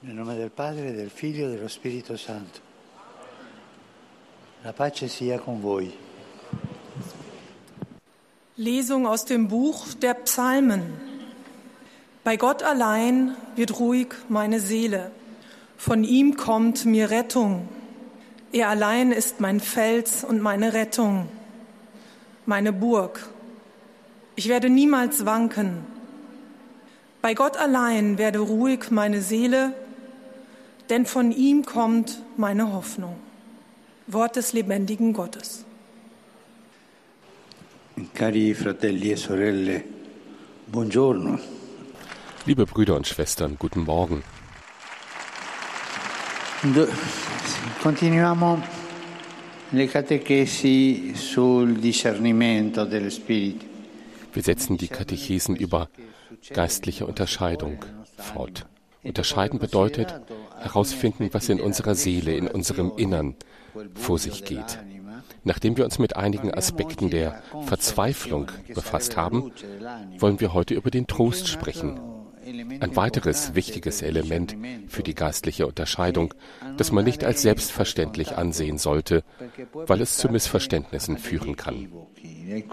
[0.00, 2.60] Nel nome del Padre, del Figlio e dello Spirito Santo.
[4.62, 5.92] La pace sia con voi.
[8.54, 10.92] Lesung aus dem Buch der Psalmen.
[12.22, 15.10] Bei Gott allein wird ruhig meine Seele.
[15.76, 17.66] Von ihm kommt mir Rettung.
[18.52, 21.28] Er allein ist mein Fels und meine Rettung,
[22.46, 23.28] meine Burg.
[24.36, 25.84] Ich werde niemals wanken.
[27.20, 29.74] Bei Gott allein werde ruhig meine Seele,
[30.88, 33.16] denn von ihm kommt meine Hoffnung.
[34.06, 35.64] Wort des lebendigen Gottes.
[38.14, 39.84] Cari fratelli e sorelle,
[40.66, 41.38] buongiorno.
[42.46, 44.22] Liebe Brüder und Schwestern, guten Morgen.
[47.82, 48.62] Continuiamo
[49.70, 53.66] le catechesi sul discernimento dello spirito.
[54.32, 55.88] Wir setzen die Katechesen über
[56.52, 57.84] geistliche Unterscheidung
[58.16, 58.66] fort.
[59.02, 60.20] Unterscheiden bedeutet
[60.58, 63.36] herausfinden, was in unserer Seele, in unserem Innern
[63.94, 64.78] vor sich geht.
[65.44, 69.52] Nachdem wir uns mit einigen Aspekten der Verzweiflung befasst haben,
[70.18, 72.00] wollen wir heute über den Trost sprechen.
[72.80, 74.56] Ein weiteres wichtiges Element
[74.88, 76.32] für die geistliche Unterscheidung,
[76.78, 79.22] das man nicht als selbstverständlich ansehen sollte,
[79.72, 81.88] weil es zu Missverständnissen führen kann.
[82.46, 82.64] Wir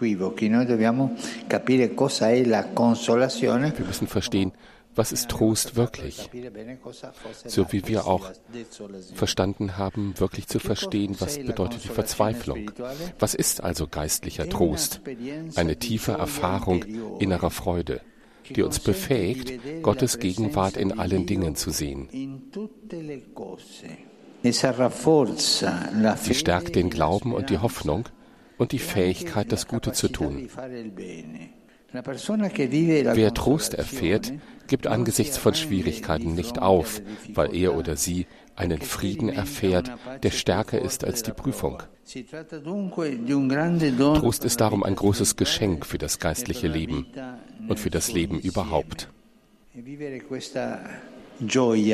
[3.85, 4.53] müssen verstehen,
[4.95, 6.29] was ist Trost wirklich?
[7.45, 8.31] So wie wir auch
[9.13, 12.71] verstanden haben, wirklich zu verstehen, was bedeutet die Verzweiflung.
[13.19, 15.01] Was ist also geistlicher Trost?
[15.55, 16.83] Eine tiefe Erfahrung
[17.19, 18.01] innerer Freude,
[18.49, 22.09] die uns befähigt, Gottes Gegenwart in allen Dingen zu sehen.
[24.43, 28.05] Sie stärkt den Glauben und die Hoffnung
[28.57, 30.47] und die Fähigkeit, das Gute zu tun.
[31.95, 34.33] Wer Trost erfährt,
[34.67, 37.01] gibt angesichts von Schwierigkeiten nicht auf,
[37.33, 39.91] weil er oder sie einen Frieden erfährt,
[40.23, 41.83] der stärker ist als die Prüfung.
[44.13, 47.07] Trost ist darum ein großes Geschenk für das geistliche Leben
[47.67, 49.09] und für das Leben überhaupt.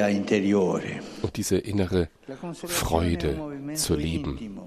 [0.09, 1.00] Interiore.
[1.22, 2.09] Und diese innere
[2.53, 3.40] Freude
[3.73, 4.59] zu leben.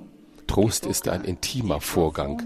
[0.47, 2.43] Trost ist ein intimer Vorgang,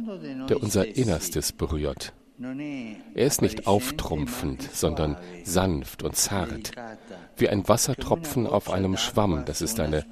[0.49, 2.13] der unser Innerstes berührt.
[2.41, 6.71] Er ist nicht auftrumpfend, sondern sanft und zart,
[7.37, 9.45] wie ein Wassertropfen auf einem Schwamm.
[9.45, 10.07] Das ist eine,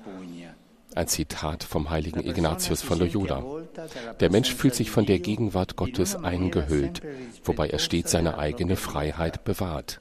[0.97, 3.44] ein Zitat vom heiligen Ignatius von Loyola.
[4.19, 7.00] Der Mensch fühlt sich von der Gegenwart Gottes eingehüllt,
[7.44, 10.00] wobei er stets seine eigene Freiheit bewahrt.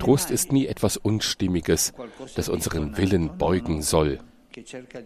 [0.00, 1.92] Trost ist nie etwas Unstimmiges,
[2.34, 4.18] das unseren Willen beugen soll.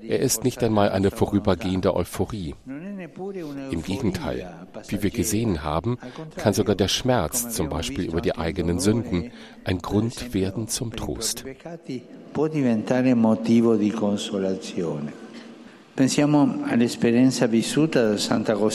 [0.03, 2.55] Er ist nicht einmal eine vorübergehende Euphorie.
[2.67, 5.99] Im Gegenteil, wie wir gesehen haben,
[6.37, 9.31] kann sogar der Schmerz, zum Beispiel über die eigenen Sünden,
[9.65, 11.45] ein Grund werden zum Trost.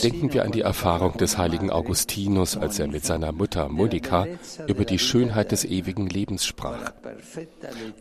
[0.04, 4.28] Denken wir an die Erfahrung des heiligen Augustinus, als er mit seiner Mutter Monika
[4.68, 6.92] über die Schönheit des ewigen Lebens sprach.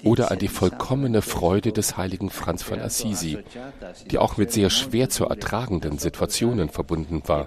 [0.02, 3.38] Oder an die vollkommene Freude des heiligen Franz von Assisi,
[4.10, 7.46] die auch mit sehr schwer zu ertragenden Situationen verbunden war.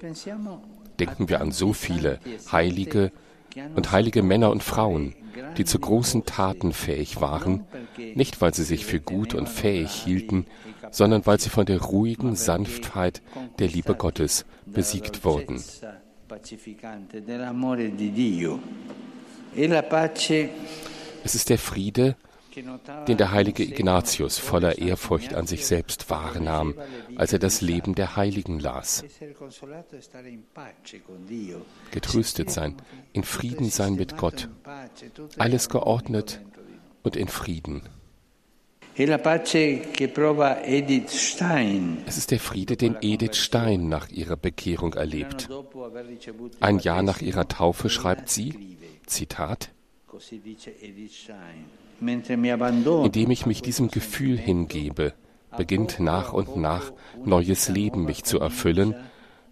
[1.00, 2.20] Denken wir an so viele
[2.52, 3.12] heilige
[3.76, 5.14] und heilige Männer und Frauen,
[5.58, 7.66] die zu großen Taten fähig waren,
[7.98, 10.46] nicht weil sie sich für gut und fähig hielten,
[10.92, 13.22] sondern weil sie von der ruhigen Sanftheit
[13.60, 15.62] der Liebe Gottes besiegt wurden.
[21.24, 22.16] Es ist der Friede,
[23.08, 26.76] den der heilige Ignatius voller Ehrfurcht an sich selbst wahrnahm,
[27.16, 29.04] als er das Leben der Heiligen las.
[31.92, 32.76] Getröstet sein,
[33.14, 34.50] in Frieden sein mit Gott,
[35.38, 36.42] alles geordnet
[37.04, 37.84] und in Frieden.
[38.98, 39.10] Es
[42.18, 45.50] ist der Friede, den Edith Stein nach ihrer Bekehrung erlebt.
[46.62, 49.75] Ein Jahr nach ihrer Taufe schreibt sie, Zitat,
[53.04, 55.14] Indem ich mich diesem Gefühl hingebe,
[55.58, 56.92] beginnt nach und nach
[57.24, 58.96] neues Leben mich zu erfüllen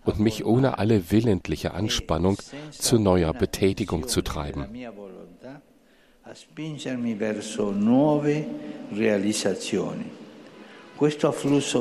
[0.05, 2.37] und mich ohne alle willentliche Anspannung
[2.71, 4.67] zu neuer Betätigung zu treiben.
[6.25, 8.47] a spingermi verso nuove
[8.91, 10.22] realizzazioni.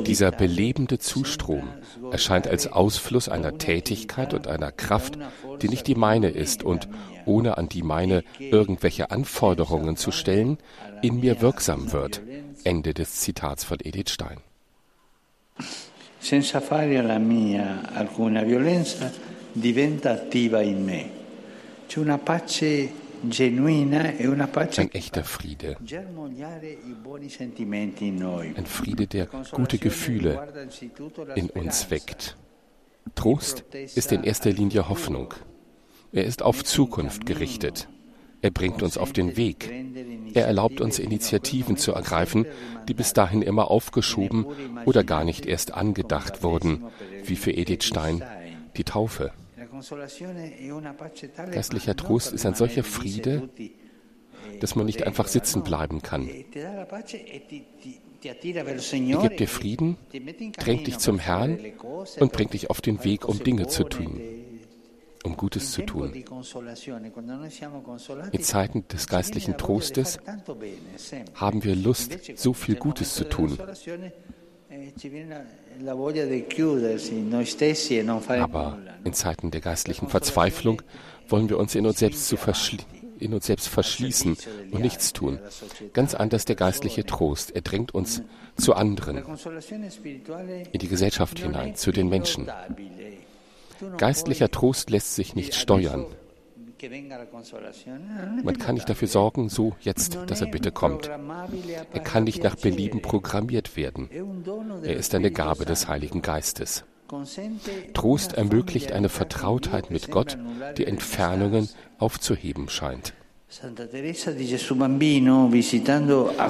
[0.05, 1.69] Dieser belebende Zustrom
[2.11, 5.17] erscheint als Ausfluss einer Tätigkeit und einer Kraft,
[5.61, 6.89] die nicht die meine ist und,
[7.25, 10.57] ohne an die meine irgendwelche Anforderungen zu stellen,
[11.01, 12.21] in mir wirksam wird.
[12.63, 14.39] Ende des Zitats von Edith Stein.
[16.23, 19.11] senza fare alla mia alcuna violenza,
[19.51, 21.09] diventa attiva in me.
[21.85, 22.91] C'è una pace
[23.23, 25.77] Ein echter Friede.
[28.55, 30.65] Ein Friede, der gute Gefühle
[31.35, 32.37] in uns weckt.
[33.15, 33.63] Trost
[33.95, 35.33] ist in erster Linie Hoffnung.
[36.11, 37.87] Er ist auf Zukunft gerichtet.
[38.41, 39.71] Er bringt uns auf den Weg.
[40.33, 42.45] Er erlaubt uns Initiativen zu ergreifen,
[42.89, 44.45] die bis dahin immer aufgeschoben
[44.85, 46.83] oder gar nicht erst angedacht wurden,
[47.23, 48.21] wie für Edith Stein
[48.75, 49.31] die Taufe.
[51.51, 53.49] Geistlicher Trost ist ein solcher Friede,
[54.59, 56.27] dass man nicht einfach sitzen bleiben kann.
[56.27, 56.85] Er
[59.21, 59.97] gibt dir Frieden,
[60.57, 61.59] drängt dich zum Herrn
[62.19, 64.21] und bringt dich auf den Weg, um Dinge zu tun
[65.23, 66.13] um Gutes zu tun.
[68.31, 70.19] In Zeiten des geistlichen Trostes
[71.33, 73.57] haben wir Lust, so viel Gutes zu tun.
[78.39, 80.81] Aber in Zeiten der geistlichen Verzweiflung
[81.27, 82.37] wollen wir uns in uns selbst zu
[83.19, 84.37] in uns selbst verschließen
[84.71, 85.39] und nichts tun.
[85.93, 87.55] Ganz anders der geistliche Trost.
[87.55, 88.21] Er drängt uns
[88.57, 89.23] zu anderen,
[90.71, 92.51] in die Gesellschaft hinein, zu den Menschen.
[93.97, 96.05] Geistlicher Trost lässt sich nicht steuern.
[98.43, 101.07] Man kann nicht dafür sorgen, so jetzt, dass er bitte kommt.
[101.07, 104.09] Er kann nicht nach Belieben programmiert werden.
[104.83, 106.85] Er ist eine Gabe des Heiligen Geistes.
[107.93, 110.37] Trost ermöglicht eine Vertrautheit mit Gott,
[110.77, 111.69] die Entfernungen
[111.99, 113.13] aufzuheben scheint.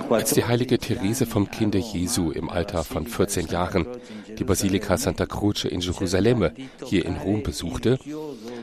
[0.10, 3.86] Als die heilige Therese vom Kinde Jesu im Alter von 14 Jahren
[4.38, 6.50] die Basilika Santa Croce in Jerusalem
[6.86, 8.00] hier in Rom besuchte,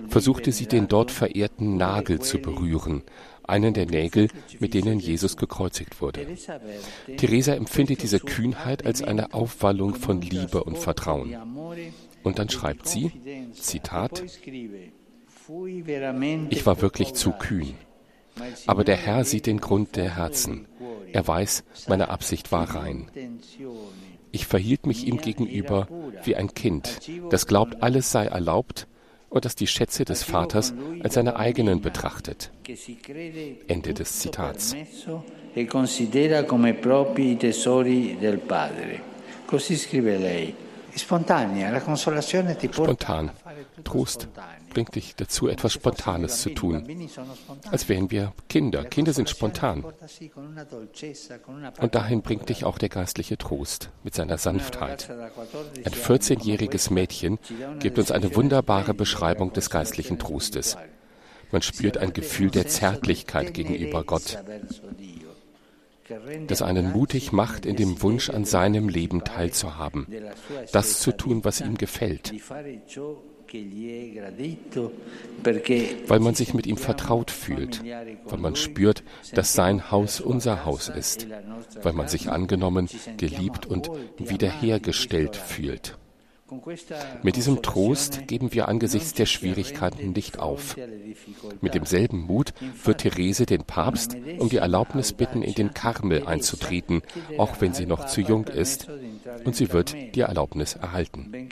[0.09, 3.03] versuchte sie den dort verehrten Nagel zu berühren,
[3.43, 4.29] einen der Nägel,
[4.59, 6.27] mit denen Jesus gekreuzigt wurde.
[7.19, 11.37] Theresa empfindet diese Kühnheit als eine Aufwallung von Liebe und Vertrauen.
[12.23, 13.13] Und dann schreibt sie,
[13.53, 14.23] Zitat,
[16.49, 17.75] ich war wirklich zu kühn.
[18.67, 20.67] Aber der Herr sieht den Grund der Herzen.
[21.13, 23.11] Er weiß, meine Absicht war rein.
[24.33, 25.89] Ich verhielt mich ihm gegenüber
[26.23, 27.01] wie ein Kind,
[27.31, 28.87] das glaubt, alles sei erlaubt
[29.29, 32.51] und das die Schätze des Vaters als seine eigenen betrachtet.
[33.67, 34.75] Ende des Zitats.
[34.75, 34.87] E.
[42.73, 43.31] Spontan.
[43.85, 44.29] Trost
[44.71, 46.87] bringt dich dazu, etwas Spontanes zu tun.
[47.71, 48.85] Als wären wir Kinder.
[48.85, 49.85] Kinder sind spontan.
[51.81, 55.11] Und dahin bringt dich auch der geistliche Trost mit seiner Sanftheit.
[55.11, 57.39] Ein 14-jähriges Mädchen
[57.79, 60.77] gibt uns eine wunderbare Beschreibung des geistlichen Trostes.
[61.53, 64.39] Man spürt ein Gefühl der Zärtlichkeit gegenüber Gott
[66.47, 70.07] das einen mutig macht, in dem Wunsch an seinem Leben teilzuhaben,
[70.73, 72.33] das zu tun, was ihm gefällt,
[76.09, 77.83] weil man sich mit ihm vertraut fühlt,
[78.25, 79.03] weil man spürt,
[79.35, 81.27] dass sein Haus unser Haus ist,
[81.83, 85.99] weil man sich angenommen, geliebt und wiederhergestellt fühlt.
[87.23, 90.77] Mit diesem Trost geben wir angesichts der Schwierigkeiten nicht auf.
[91.61, 92.53] Mit demselben Mut
[92.85, 97.03] wird Therese den Papst um die Erlaubnis bitten, in den Karmel einzutreten,
[97.39, 98.89] auch wenn sie noch zu jung ist,
[99.45, 101.49] und sie wird die Erlaubnis erhalten.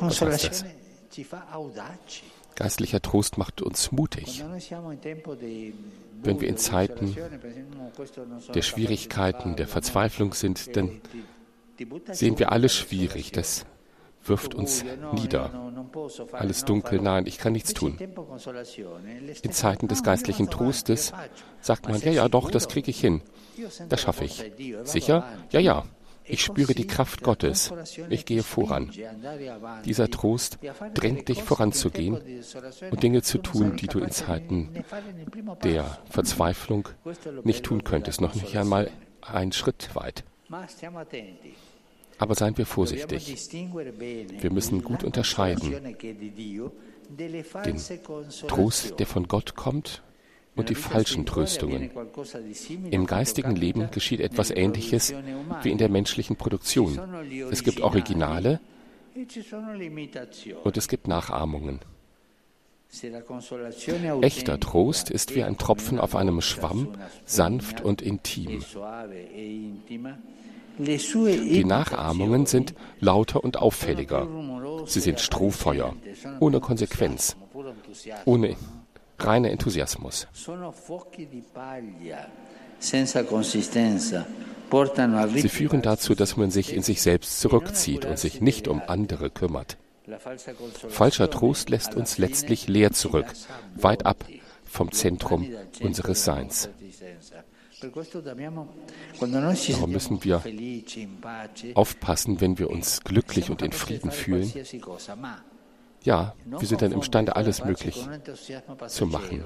[0.00, 0.64] Was heißt das?
[2.54, 4.44] Geistlicher Trost macht uns mutig.
[6.22, 7.16] Wenn wir in Zeiten
[8.54, 11.00] der Schwierigkeiten, der Verzweiflung sind, dann
[12.10, 13.30] sehen wir alles schwierig.
[13.32, 13.64] Das
[14.24, 15.72] wirft uns nieder.
[16.32, 17.98] Alles dunkel, nein, ich kann nichts tun.
[19.42, 21.12] In Zeiten des geistlichen Trostes
[21.60, 23.22] sagt man, ja, ja, doch, das kriege ich hin.
[23.88, 24.52] Das schaffe ich.
[24.84, 25.24] Sicher?
[25.50, 25.84] Ja, ja.
[26.30, 27.72] Ich spüre die Kraft Gottes.
[28.10, 28.92] Ich gehe voran.
[29.86, 30.58] Dieser Trost
[30.92, 32.20] drängt dich voranzugehen
[32.90, 34.84] und Dinge zu tun, die du in Zeiten
[35.64, 36.88] der Verzweiflung
[37.44, 38.90] nicht tun könntest, noch nicht einmal
[39.22, 40.24] einen Schritt weit.
[42.18, 43.50] Aber seien wir vorsichtig.
[43.52, 45.96] Wir müssen gut unterscheiden
[47.16, 47.76] den
[48.46, 50.02] Trost, der von Gott kommt
[50.56, 51.90] und die falschen Tröstungen.
[52.90, 55.14] Im geistigen Leben geschieht etwas Ähnliches
[55.62, 56.98] wie in der menschlichen Produktion.
[57.50, 58.60] Es gibt Originale
[60.64, 61.80] und es gibt Nachahmungen.
[64.22, 66.88] Echter Trost ist wie ein Tropfen auf einem Schwamm,
[67.24, 68.62] sanft und intim.
[70.78, 74.28] Die Nachahmungen sind lauter und auffälliger.
[74.86, 75.94] Sie sind Strohfeuer,
[76.40, 77.36] ohne Konsequenz,
[78.24, 78.56] ohne
[79.18, 80.28] reiner Enthusiasmus.
[85.34, 89.30] Sie führen dazu, dass man sich in sich selbst zurückzieht und sich nicht um andere
[89.30, 89.76] kümmert.
[90.88, 93.26] Falscher Trost lässt uns letztlich leer zurück,
[93.74, 94.24] weit ab
[94.64, 95.48] vom Zentrum
[95.80, 96.70] unseres Seins.
[97.80, 98.70] Darum
[99.90, 100.42] müssen wir
[101.74, 104.52] aufpassen, wenn wir uns glücklich und in Frieden fühlen.
[106.04, 108.06] Ja, wir sind dann imstande, alles möglich
[108.88, 109.44] zu machen.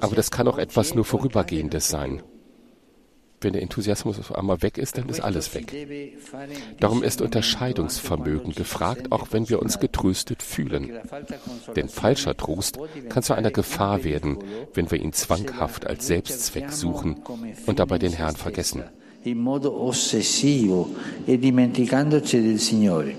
[0.00, 2.22] Aber das kann auch etwas nur Vorübergehendes sein.
[3.40, 5.72] Wenn der Enthusiasmus auf einmal weg ist, dann ist alles weg.
[6.80, 10.98] Darum ist Unterscheidungsvermögen gefragt, auch wenn wir uns getröstet fühlen.
[11.76, 12.78] Denn falscher Trost
[13.08, 14.38] kann zu einer Gefahr werden,
[14.74, 17.22] wenn wir ihn zwanghaft als Selbstzweck suchen
[17.66, 18.82] und dabei den Herrn vergessen.
[19.24, 20.90] In modo ossessivo
[21.26, 23.14] e dimenticandoci del Signore.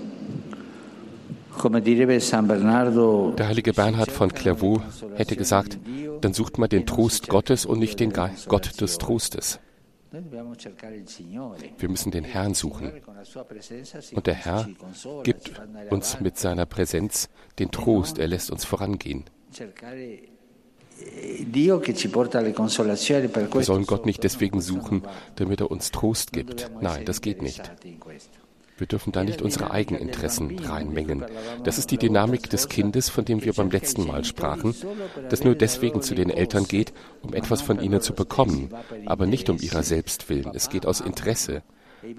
[1.62, 4.82] Der heilige Bernhard von Clairvaux
[5.16, 5.78] hätte gesagt,
[6.22, 8.12] dann sucht man den Trost Gottes und nicht den
[8.48, 9.60] Gott des Trostes.
[10.12, 12.92] Wir müssen den Herrn suchen.
[14.12, 14.68] Und der Herr
[15.22, 15.52] gibt
[15.90, 19.24] uns mit seiner Präsenz den Trost, er lässt uns vorangehen.
[21.52, 21.80] Wir
[23.62, 25.02] sollen Gott nicht deswegen suchen,
[25.36, 26.70] damit er uns Trost gibt.
[26.80, 27.70] Nein, das geht nicht.
[28.80, 31.26] Wir dürfen da nicht unsere Eigeninteressen reinmengen.
[31.64, 34.74] Das ist die Dynamik des Kindes, von dem wir beim letzten Mal sprachen,
[35.28, 38.70] das nur deswegen zu den Eltern geht, um etwas von ihnen zu bekommen,
[39.04, 40.52] aber nicht um ihrer selbst willen.
[40.54, 41.62] Es geht aus Interesse.
[42.02, 42.14] Die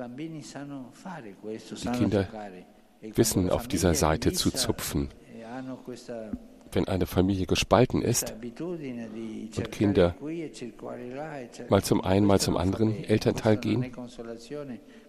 [1.98, 2.28] Kinder
[3.02, 5.10] wissen auf dieser Seite zu zupfen
[6.74, 8.34] wenn eine Familie gespalten ist
[9.56, 10.16] und Kinder
[11.70, 13.92] mal zum einen, mal zum anderen Elternteil gehen,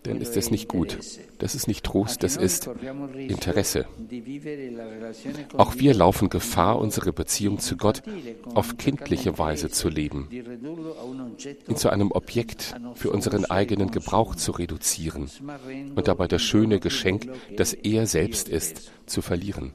[0.03, 0.99] dann ist das nicht gut.
[1.39, 2.69] Das ist nicht Trost, das ist
[3.17, 3.87] Interesse.
[5.57, 8.03] Auch wir laufen Gefahr, unsere Beziehung zu Gott
[8.55, 15.31] auf kindliche Weise zu leben, ihn zu einem Objekt für unseren eigenen Gebrauch zu reduzieren
[15.95, 19.73] und dabei das schöne Geschenk, das er selbst ist, zu verlieren.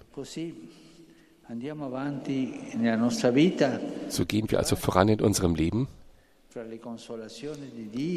[4.10, 5.88] So gehen wir also voran in unserem Leben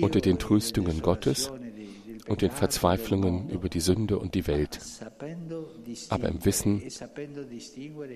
[0.00, 1.50] unter den Tröstungen Gottes
[2.28, 4.80] und den Verzweiflungen über die Sünde und die Welt,
[6.08, 6.82] aber im Wissen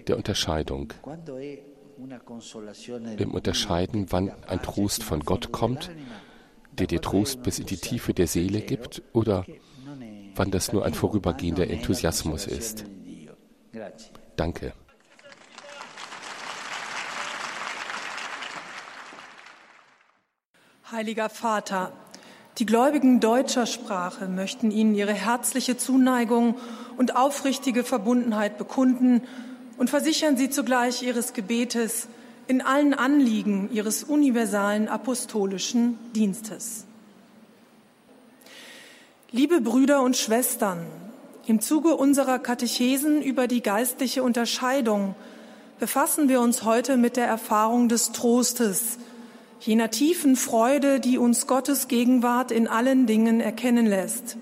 [0.09, 0.93] der Unterscheidung,
[3.19, 5.91] im Unterscheiden, wann ein Trost von Gott kommt,
[6.73, 9.45] der dir Trost bis in die Tiefe der Seele gibt, oder
[10.35, 12.85] wann das nur ein vorübergehender Enthusiasmus ist.
[14.37, 14.73] Danke.
[20.95, 21.91] Heiliger Vater,
[22.59, 26.55] die Gläubigen deutscher Sprache möchten Ihnen ihre herzliche Zuneigung
[26.97, 29.23] und aufrichtige Verbundenheit bekunden
[29.77, 32.07] und versichern Sie zugleich Ihres Gebetes
[32.47, 36.85] in allen Anliegen Ihres universalen apostolischen Dienstes.
[39.33, 40.87] Liebe Brüder und Schwestern,
[41.49, 45.17] im Zuge unserer Katechesen über die geistliche Unterscheidung
[45.81, 48.99] befassen wir uns heute mit der Erfahrung des Trostes,
[49.67, 54.37] jener tiefen Freude, die uns Gottes Gegenwart in allen Dingen erkennen lässt,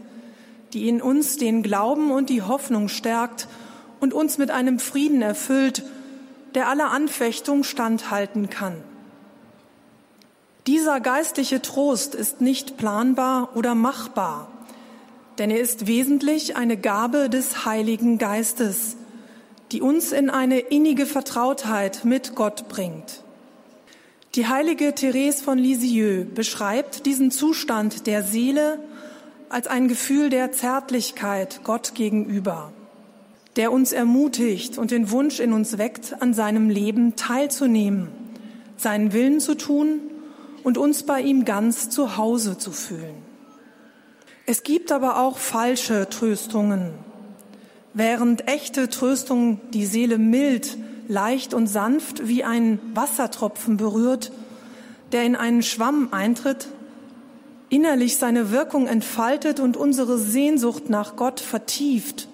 [0.73, 3.47] die in uns den Glauben und die Hoffnung stärkt
[4.01, 5.85] und uns mit einem Frieden erfüllt,
[6.55, 8.77] der aller Anfechtung standhalten kann.
[10.67, 14.49] Dieser geistliche Trost ist nicht planbar oder machbar,
[15.39, 18.97] denn er ist wesentlich eine Gabe des Heiligen Geistes,
[19.71, 23.23] die uns in eine innige Vertrautheit mit Gott bringt.
[24.35, 28.79] Die heilige Therese von Lisieux beschreibt diesen Zustand der Seele
[29.51, 32.73] als ein Gefühl der Zärtlichkeit Gott gegenüber,
[33.57, 38.09] der uns ermutigt und den Wunsch in uns weckt, an seinem Leben teilzunehmen,
[38.79, 40.01] seinen Willen zu tun
[40.65, 43.17] und uns bei ihm ganz zu Hause zu fühlen.
[44.47, 46.95] Es gibt aber auch falsche Tröstungen.
[47.93, 50.79] Während echte Tröstung die Seele mild,
[51.13, 54.33] leicht und sanft wie ein Wassertropfen berührt,
[55.13, 56.69] der in einen Schwamm eintritt,
[57.69, 62.29] innerlich seine Wirkung entfaltet und unsere Sehnsucht nach Gott vertieft,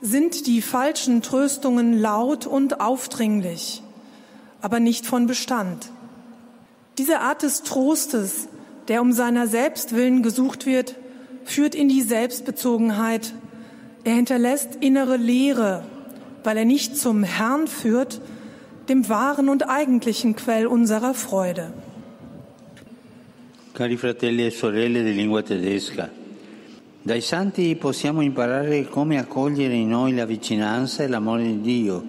[0.00, 3.82] sind die falschen Tröstungen laut und aufdringlich,
[4.60, 5.90] aber nicht von Bestand.
[6.98, 8.48] Diese Art des Trostes,
[8.88, 10.96] der um seiner selbst willen gesucht wird,
[11.44, 13.32] führt in die Selbstbezogenheit.
[14.02, 15.84] Er hinterlässt innere Leere
[16.44, 18.20] weil er nicht zum Herrn führt,
[18.88, 21.72] dem wahren und eigentlichen Quell unserer Freude.
[23.74, 26.10] Cari fratelli e sorelle di lingua tedesca,
[27.02, 32.04] dai santi possiamo imparare come accogliere in noi la vicinanza e l'amore di Dio.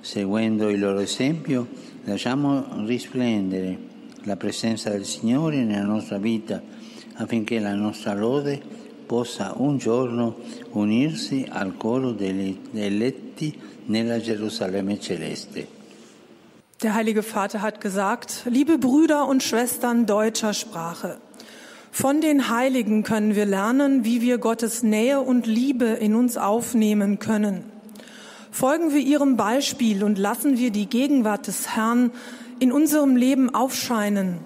[0.00, 1.66] Seguendo il loro esempio,
[2.04, 3.78] lasciamo risplendere
[4.24, 6.60] la presenza del Signore nella nostra vita
[7.14, 8.60] affinché la nostra lode
[9.06, 10.36] possa un giorno
[10.72, 15.66] unirsi al coro degli eletti nella Gerusalemme celeste.
[16.82, 21.18] Der Heilige Vater hat gesagt, liebe Brüder und Schwestern deutscher Sprache,
[21.92, 27.18] von den Heiligen können wir lernen, wie wir Gottes Nähe und Liebe in uns aufnehmen
[27.18, 27.64] können.
[28.50, 32.10] Folgen wir ihrem Beispiel und lassen wir die Gegenwart des Herrn
[32.58, 34.38] in unserem Leben aufscheinen,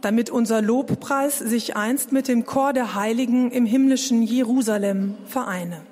[0.00, 5.82] damit unser Lobpreis sich einst mit dem Chor der Heiligen im himmlischen Jerusalem vereine.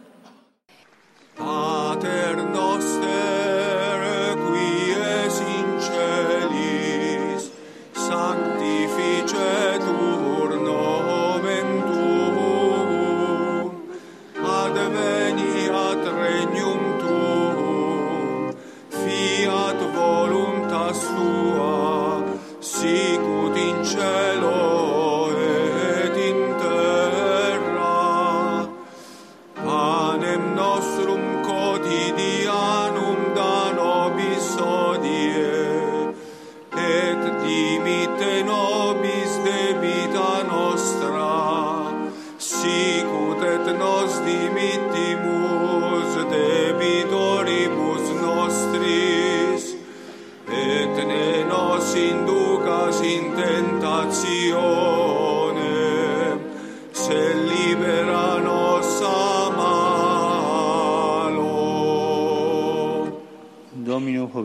[1.37, 7.51] Pater noster, qui es in celis,
[7.93, 10.17] sanctificetur
[21.17, 22.23] tua,
[22.61, 23.56] sicut
[23.95, 24.36] in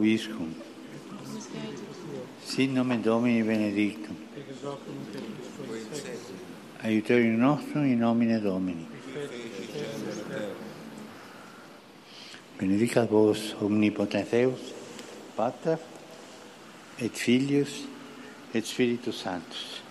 [0.01, 0.55] Domino Hoviscum.
[2.43, 4.15] Sit nomen Domini benedictum.
[6.83, 8.87] Aiuterium nostrum in nomine Domini.
[12.57, 14.73] Benedicat vos omnipotens Deus,
[15.35, 15.77] Pater
[16.99, 17.85] et Filius
[18.53, 19.81] et Spiritus Sanctus.